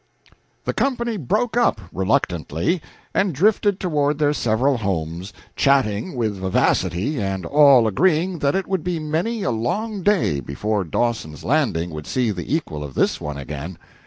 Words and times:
The 0.65 0.73
company 0.73 1.15
broke 1.15 1.55
up 1.55 1.79
reluctantly, 1.93 2.81
and 3.13 3.35
drifted 3.35 3.79
toward 3.79 4.17
their 4.17 4.33
several 4.33 4.77
homes, 4.77 5.31
chatting 5.55 6.15
with 6.15 6.37
vivacity, 6.39 7.21
and 7.21 7.45
all 7.45 7.85
agreeing 7.85 8.39
that 8.39 8.55
it 8.55 8.65
would 8.65 8.83
be 8.83 8.97
many 8.97 9.43
a 9.43 9.51
long 9.51 10.01
day 10.01 10.39
before 10.39 10.83
Dawson's 10.83 11.43
Landing 11.43 11.91
would 11.91 12.07
see 12.07 12.31
the 12.31 12.51
equal 12.55 12.83
of 12.83 12.95
this 12.95 13.21
one 13.21 13.37
again. 13.37 13.77